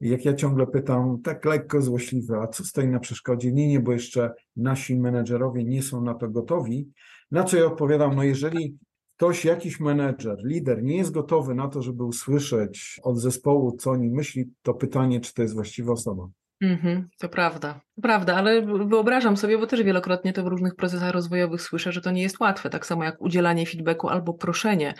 [0.00, 3.52] Jak ja ciągle pytam, tak lekko złośliwe, a co stoi na przeszkodzie?
[3.52, 6.88] Nie, nie, bo jeszcze nasi menedżerowie nie są na to gotowi.
[7.30, 8.78] Na co ja odpowiadam, no jeżeli
[9.20, 14.10] ktoś, jakiś menedżer, lider nie jest gotowy na to, żeby usłyszeć od zespołu, co oni
[14.10, 16.28] myśli, to pytanie, czy to jest właściwa osoba.
[16.60, 21.10] Mhm, to prawda, to prawda, ale wyobrażam sobie, bo też wielokrotnie to w różnych procesach
[21.10, 24.94] rozwojowych słyszę, że to nie jest łatwe, tak samo jak udzielanie feedbacku albo proszenie.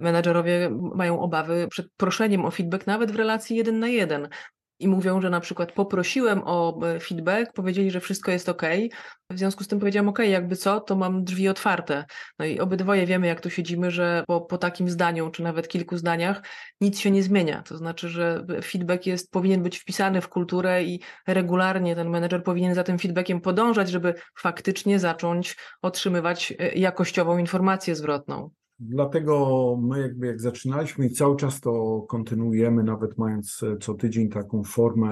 [0.00, 4.28] Menedżerowie mają obawy przed proszeniem o feedback nawet w relacji jeden na jeden
[4.80, 8.62] i mówią, że na przykład poprosiłem o e, feedback, powiedzieli, że wszystko jest ok.
[9.30, 12.04] W związku z tym powiedziałam, ok, jakby co, to mam drzwi otwarte.
[12.38, 15.96] No i obydwoje wiemy, jak tu siedzimy, że po, po takim zdaniu, czy nawet kilku
[15.96, 16.42] zdaniach,
[16.80, 17.62] nic się nie zmienia.
[17.62, 22.74] To znaczy, że feedback jest, powinien być wpisany w kulturę i regularnie ten menedżer powinien
[22.74, 28.50] za tym feedbackiem podążać, żeby faktycznie zacząć otrzymywać e, jakościową informację zwrotną.
[28.82, 34.28] Dlatego my jakby jak zaczynaliśmy i cały czas to kontynuujemy, nawet mając e, co tydzień
[34.28, 35.08] taką formę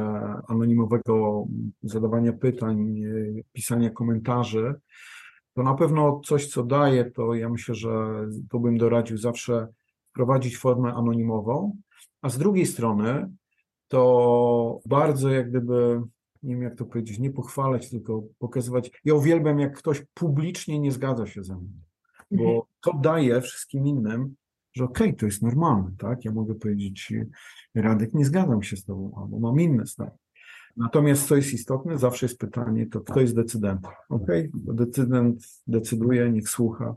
[0.48, 1.46] anonimowego
[1.83, 4.74] zadawania pytań, e, pisania komentarzy,
[5.54, 7.90] to na pewno coś, co daje, to ja myślę, że
[8.50, 9.68] to bym doradził zawsze
[10.11, 11.76] wprowadzić formę anonimową,
[12.22, 13.33] a z drugiej strony
[13.88, 16.00] to bardzo jak gdyby,
[16.42, 18.90] nie wiem jak to powiedzieć, nie pochwalać, tylko pokazywać.
[19.04, 21.88] Ja uwielbiam, jak ktoś publicznie nie zgadza się ze mną
[22.31, 22.62] bo mhm.
[22.81, 24.35] to daje wszystkim innym,
[24.73, 26.25] że okej, okay, to jest normalne, tak?
[26.25, 27.12] Ja mogę powiedzieć,
[27.75, 30.19] Radek, nie zgadzam się z tobą, albo mam inne zdanie.
[30.77, 34.51] Natomiast co jest istotne, zawsze jest pytanie, to kto jest decydentem, okej?
[34.55, 34.75] Okay?
[34.75, 36.97] Decydent decyduje, niech słucha.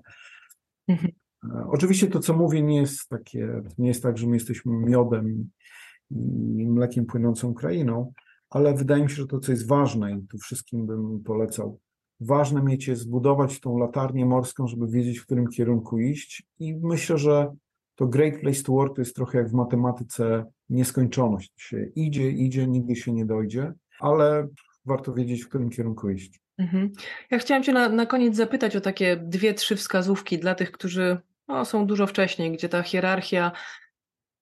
[0.88, 1.12] Mhm.
[1.44, 5.50] E, oczywiście to, co mówię, nie jest takie, nie jest tak, że my jesteśmy miodem
[6.58, 8.13] i mlekiem płynącą krainą,
[8.50, 11.80] ale wydaje mi się, że to, co jest ważne i tu wszystkim bym polecał,
[12.21, 17.17] ważne mieć jest zbudować tą latarnię morską, żeby wiedzieć, w którym kierunku iść i myślę,
[17.17, 17.55] że
[17.95, 21.51] to great place to work to jest trochę jak w matematyce nieskończoność.
[21.57, 24.47] Się idzie, idzie, nigdy się nie dojdzie, ale
[24.86, 26.39] warto wiedzieć, w którym kierunku iść.
[26.57, 26.91] Mhm.
[27.31, 31.17] Ja chciałam Cię na, na koniec zapytać o takie dwie, trzy wskazówki dla tych, którzy
[31.47, 33.51] no, są dużo wcześniej, gdzie ta hierarchia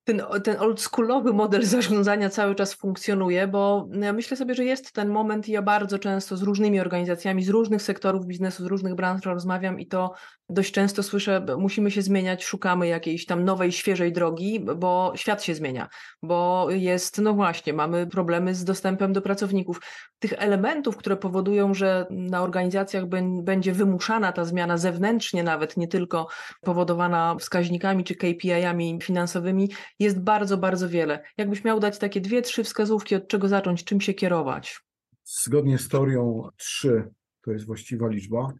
[0.03, 5.09] ten, ten oldschoolowy model zarządzania cały czas funkcjonuje, bo ja myślę sobie, że jest ten
[5.09, 9.25] moment i ja bardzo często z różnymi organizacjami, z różnych sektorów biznesu, z różnych branż
[9.25, 10.13] rozmawiam i to
[10.49, 15.55] dość często słyszę, musimy się zmieniać, szukamy jakiejś tam nowej, świeżej drogi, bo świat się
[15.55, 15.88] zmienia,
[16.23, 19.81] bo jest, no właśnie, mamy problemy z dostępem do pracowników.
[20.19, 23.03] Tych elementów, które powodują, że na organizacjach
[23.43, 26.27] będzie wymuszana ta zmiana zewnętrznie nawet, nie tylko
[26.62, 31.23] powodowana wskaźnikami czy KPI-ami finansowymi, jest bardzo, bardzo wiele.
[31.38, 34.79] Jakbyś miał dać takie dwie, trzy wskazówki, od czego zacząć, czym się kierować?
[35.23, 37.09] Zgodnie z teorią trzy
[37.41, 38.53] to jest właściwa liczba.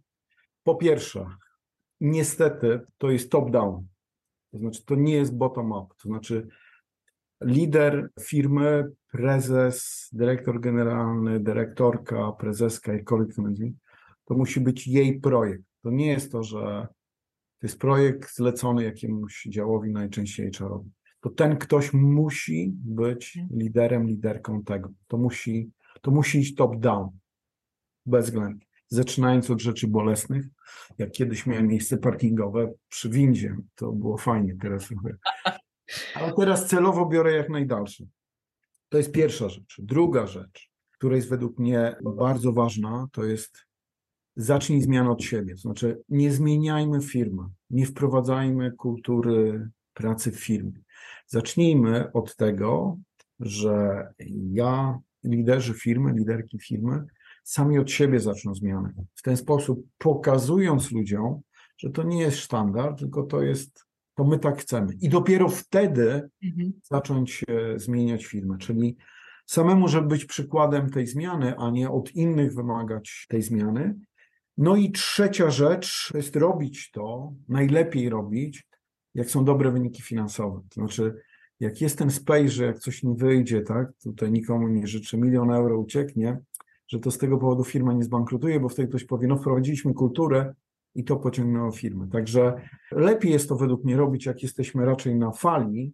[0.64, 1.26] Po pierwsze,
[2.02, 3.88] niestety to jest top-down.
[4.52, 5.96] To znaczy, to nie jest bottom-up.
[6.04, 6.48] To znaczy,
[7.42, 13.76] lider firmy, prezes, dyrektor generalny, dyrektorka, prezeska, jakkolwiek to nazwijmy,
[14.26, 15.64] to musi być jej projekt.
[15.84, 16.88] To nie jest to, że
[17.60, 23.60] to jest projekt zlecony jakiemuś działowi, najczęściej HR-owi to ten ktoś musi być mhm.
[23.60, 24.90] liderem, liderką tego.
[25.08, 27.10] To musi, to musi iść top-down,
[28.06, 28.66] bezwzględnie.
[28.88, 30.46] Zaczynając od rzeczy bolesnych,
[30.98, 35.16] jak kiedyś miałem miejsce parkingowe przy windzie, to było fajnie, teraz mówię.
[36.16, 38.04] Ale teraz celowo biorę jak najdalsze.
[38.90, 39.76] To jest pierwsza rzecz.
[39.80, 43.66] Druga rzecz, która jest według mnie bardzo ważna, to jest
[44.36, 45.56] zacznij zmianę od siebie.
[45.56, 50.82] To znaczy, nie zmieniajmy firmy, nie wprowadzajmy kultury pracy w firmie.
[51.28, 52.98] Zacznijmy od tego,
[53.40, 54.08] że
[54.52, 57.06] ja, liderzy firmy, liderki firmy,
[57.44, 58.94] sami od siebie zaczną zmiany.
[59.16, 61.42] W ten sposób pokazując ludziom,
[61.78, 63.86] że to nie jest sztandar, tylko to jest,
[64.16, 64.94] to my tak chcemy.
[65.02, 66.74] I dopiero wtedy mhm.
[66.84, 68.98] zacząć zmieniać firmę, czyli
[69.46, 73.96] samemu, żeby być przykładem tej zmiany, a nie od innych wymagać tej zmiany.
[74.58, 78.69] No i trzecia rzecz to jest robić to, najlepiej robić
[79.16, 80.62] jak są dobre wyniki finansowe.
[80.70, 81.16] To znaczy,
[81.60, 85.52] jak jest ten space, że jak coś nie wyjdzie, tak, tutaj nikomu nie życzę, milion
[85.52, 86.40] euro ucieknie,
[86.88, 90.54] że to z tego powodu firma nie zbankrutuje, bo wtedy ktoś powie, no wprowadziliśmy kulturę
[90.96, 92.08] i to pociągnęło firmę.
[92.08, 92.56] Także
[92.92, 95.94] lepiej jest to według mnie robić, jak jesteśmy raczej na fali,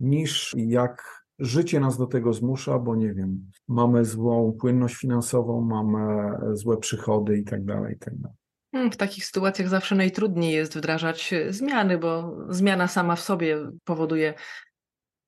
[0.00, 6.32] niż jak życie nas do tego zmusza, bo nie wiem, mamy złą płynność finansową, mamy
[6.52, 8.36] złe przychody i tak dalej, i tak dalej.
[8.76, 13.70] Hmm, w takich sytuacjach zawsze najtrudniej jest wdrażać e, zmiany, bo zmiana sama w sobie
[13.84, 14.34] powoduje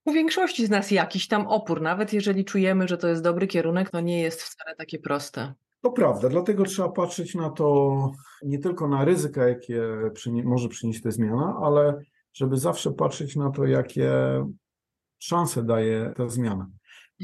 [0.07, 1.83] u większości z nas jakiś tam opór.
[1.83, 5.55] Nawet jeżeli czujemy, że to jest dobry kierunek, to nie jest wcale takie proste.
[5.83, 8.11] To prawda, dlatego trzeba patrzeć na to
[8.43, 9.83] nie tylko na ryzyka, jakie
[10.45, 12.01] może przynieść ta zmiana, ale
[12.33, 14.11] żeby zawsze patrzeć na to, jakie
[15.19, 16.71] szanse daje ta zmiana.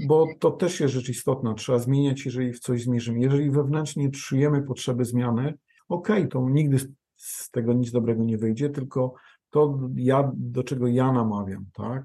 [0.06, 1.54] Bo to też jest rzecz istotna.
[1.54, 3.20] Trzeba zmieniać, jeżeli w coś zmierzymy.
[3.20, 5.54] Jeżeli wewnętrznie czujemy potrzeby zmiany,
[5.88, 6.78] okej, okay, to nigdy
[7.16, 9.14] z tego nic dobrego nie wyjdzie, tylko
[9.50, 12.04] to ja, do czego ja namawiam, tak?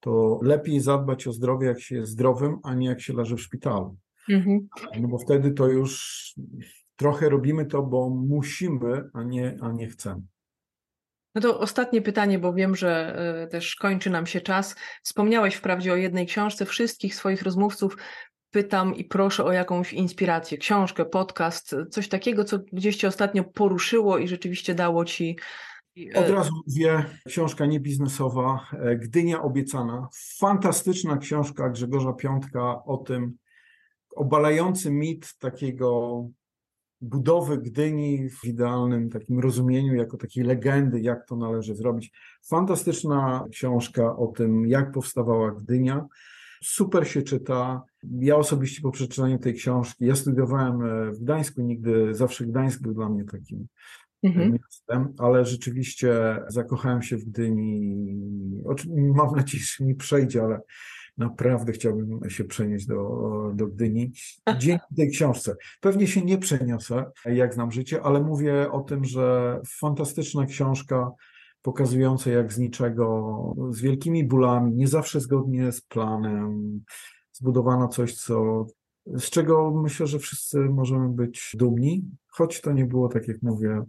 [0.00, 3.40] To lepiej zadbać o zdrowie, jak się jest zdrowym, a nie jak się leży w
[3.40, 3.96] szpitalu.
[4.28, 4.68] Mhm.
[5.00, 6.34] No bo wtedy to już
[6.96, 10.22] trochę robimy to, bo musimy, a nie, a nie chcemy.
[11.34, 14.76] No to ostatnie pytanie, bo wiem, że e, też kończy nam się czas.
[15.02, 16.66] Wspomniałeś wprawdzie o jednej książce.
[16.66, 17.96] Wszystkich swoich rozmówców
[18.50, 24.18] pytam i proszę o jakąś inspirację, książkę, podcast, coś takiego, co gdzieś cię ostatnio poruszyło
[24.18, 25.36] i rzeczywiście dało ci.
[26.14, 30.08] E, Od razu mówię, książka niebiznesowa, e, Gdynia obiecana.
[30.38, 33.36] Fantastyczna książka Grzegorza Piątka o tym,
[34.16, 36.24] obalający mit takiego
[37.00, 42.12] budowy Gdyni w idealnym takim rozumieniu, jako takiej legendy, jak to należy zrobić.
[42.48, 46.06] Fantastyczna książka o tym, jak powstawała Gdynia.
[46.62, 47.82] Super się czyta.
[48.20, 52.94] Ja osobiście po przeczytaniu tej książki, ja studiowałem e, w Gdańsku, nigdy, zawsze Gdańsk był
[52.94, 53.66] dla mnie takim
[54.22, 54.52] mhm.
[54.52, 58.06] miastem, ale rzeczywiście zakochałem się w Gdyni.
[59.14, 60.60] Mam nadzieję, że mi przejdzie, ale
[61.18, 64.12] naprawdę chciałbym się przenieść do, do Gdyni.
[64.58, 65.56] Dzięki tej książce.
[65.80, 71.10] Pewnie się nie przeniosę, jak znam życie, ale mówię o tym, że fantastyczna książka,
[71.62, 76.80] pokazujące jak z niczego, z wielkimi bólami, nie zawsze zgodnie z planem,
[77.32, 78.66] zbudowano coś, co,
[79.06, 83.82] z czego myślę, że wszyscy możemy być dumni, choć to nie było, tak jak mówię,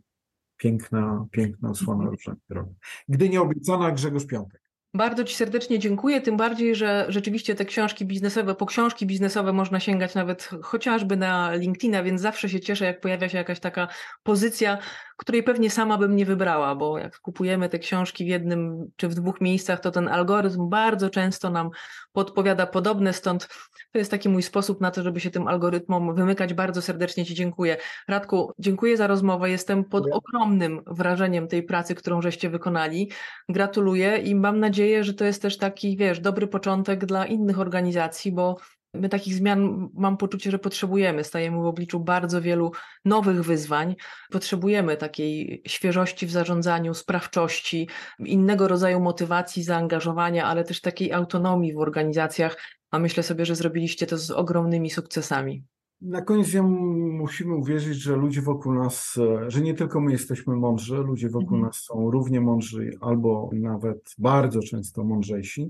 [0.57, 2.67] piękna, piękna osłona różnych drog.
[3.09, 4.61] Gdy nie obiecana, Grzegorz Piątek.
[4.93, 9.79] Bardzo Ci serdecznie dziękuję, tym bardziej, że rzeczywiście te książki biznesowe, po książki biznesowe można
[9.79, 13.87] sięgać nawet chociażby na LinkedIna, więc zawsze się cieszę, jak pojawia się jakaś taka
[14.23, 14.77] pozycja,
[15.17, 19.13] której pewnie sama bym nie wybrała, bo jak kupujemy te książki w jednym czy w
[19.13, 21.69] dwóch miejscach, to ten algorytm bardzo często nam
[22.11, 23.47] podpowiada podobne, stąd
[23.91, 26.53] to jest taki mój sposób na to, żeby się tym algorytmom wymykać.
[26.53, 27.77] Bardzo serdecznie Ci dziękuję.
[28.07, 29.49] Radku, dziękuję za rozmowę.
[29.49, 33.11] Jestem pod ogromnym wrażeniem tej pracy, którą żeście wykonali.
[33.49, 38.31] Gratuluję i mam nadzieję, że to jest też taki, wiesz, dobry początek dla innych organizacji,
[38.31, 38.57] bo
[38.93, 41.23] My takich zmian mam poczucie, że potrzebujemy.
[41.23, 42.71] Stajemy w obliczu bardzo wielu
[43.05, 43.95] nowych wyzwań.
[44.31, 47.89] Potrzebujemy takiej świeżości w zarządzaniu, sprawczości,
[48.19, 52.57] innego rodzaju motywacji, zaangażowania, ale też takiej autonomii w organizacjach.
[52.91, 55.63] A myślę sobie, że zrobiliście to z ogromnymi sukcesami.
[56.01, 60.95] Na koniec ja musimy uwierzyć, że ludzie wokół nas, że nie tylko my jesteśmy mądrzy,
[60.95, 61.61] ludzie wokół mhm.
[61.61, 65.69] nas są równie mądrzy albo nawet bardzo często mądrzejsi.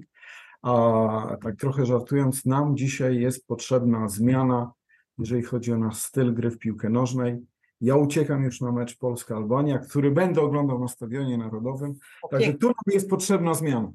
[0.61, 4.71] A tak trochę żartując, nam dzisiaj jest potrzebna zmiana,
[5.17, 7.39] jeżeli chodzi o nasz styl gry w piłkę nożnej.
[7.81, 11.95] Ja uciekam już na mecz Polska-Albania, który będę oglądał na Stadionie Narodowym.
[12.31, 13.91] Także tu nam jest potrzebna zmiana.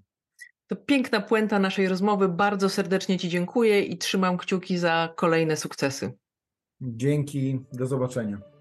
[0.67, 2.29] To piękna puenta naszej rozmowy.
[2.29, 6.13] Bardzo serdecznie Ci dziękuję i trzymam kciuki za kolejne sukcesy.
[6.81, 8.56] Dzięki, do zobaczenia.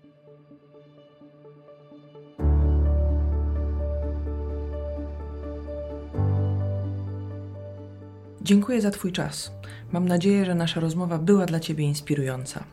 [8.45, 9.51] Dziękuję za Twój czas.
[9.91, 12.63] Mam nadzieję, że nasza rozmowa była dla Ciebie inspirująca.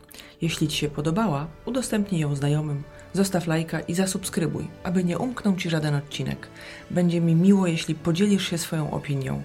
[0.41, 5.69] Jeśli Ci się podobała, udostępnij ją znajomym, zostaw lajka i zasubskrybuj, aby nie umknął Ci
[5.69, 6.47] żaden odcinek.
[6.91, 9.43] Będzie mi miło, jeśli podzielisz się swoją opinią.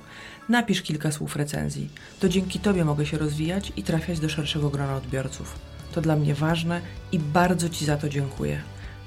[0.48, 1.88] Napisz kilka słów recenzji.
[2.20, 5.58] To dzięki Tobie mogę się rozwijać i trafiać do szerszego grona odbiorców.
[5.92, 6.80] To dla mnie ważne
[7.12, 8.60] i bardzo Ci za to dziękuję.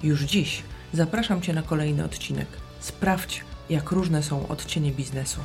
[0.03, 0.63] Już dziś
[0.93, 2.47] zapraszam Cię na kolejny odcinek.
[2.79, 5.39] Sprawdź, jak różne są odcienie biznesu.